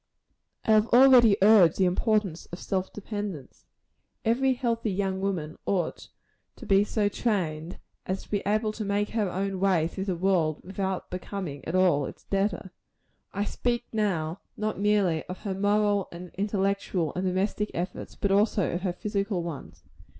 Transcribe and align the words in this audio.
I 0.65 0.71
have 0.71 0.87
already 0.87 1.37
urged 1.43 1.77
the 1.77 1.85
importance 1.85 2.47
of 2.47 2.57
self 2.59 2.91
dependence. 2.91 3.65
Every 4.25 4.53
healthy 4.55 4.89
young 4.91 5.21
woman 5.21 5.57
ought 5.67 6.07
to 6.55 6.65
be 6.65 6.83
so 6.83 7.07
trained, 7.07 7.77
as 8.07 8.23
to 8.23 8.31
be 8.31 8.41
able 8.43 8.71
to 8.71 8.83
make 8.83 9.09
her 9.09 9.29
own 9.29 9.59
way 9.59 9.87
through 9.87 10.05
the 10.05 10.15
world 10.15 10.59
without 10.63 11.11
becoming 11.11 11.63
at 11.67 11.75
all 11.75 12.07
its 12.07 12.23
debtor. 12.23 12.71
I 13.31 13.43
speak 13.43 13.85
now 13.93 14.39
not 14.57 14.79
merely 14.79 15.23
of 15.27 15.41
her 15.41 15.53
moral, 15.53 16.07
and 16.11 16.31
intellectual, 16.33 17.13
and 17.15 17.23
domestic 17.27 17.69
efforts, 17.75 18.15
but 18.15 18.31
also 18.31 18.71
of 18.73 18.81
her 18.81 18.93
physical 18.93 19.43
ones. 19.43 19.83